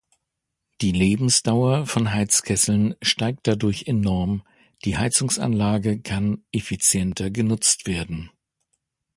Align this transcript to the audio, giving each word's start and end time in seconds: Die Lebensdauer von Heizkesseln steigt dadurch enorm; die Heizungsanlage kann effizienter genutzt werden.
Die 0.81 0.93
Lebensdauer 0.93 1.85
von 1.85 2.11
Heizkesseln 2.11 2.95
steigt 3.03 3.45
dadurch 3.45 3.83
enorm; 3.85 4.41
die 4.83 4.97
Heizungsanlage 4.97 5.99
kann 6.01 6.43
effizienter 6.51 7.29
genutzt 7.29 7.85
werden. 7.85 8.31